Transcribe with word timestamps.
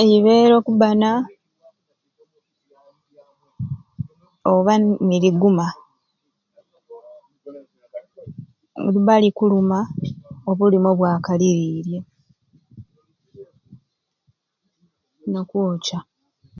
Eibeere 0.00 0.54
okubaana 0.60 1.10
oba 4.52 4.72
niriguma 5.08 5.66
liba 8.92 9.14
likuluma 9.22 9.78
obulumi 10.50 10.88
obwakalirirye 10.92 11.98
nokwokya. 15.32 15.98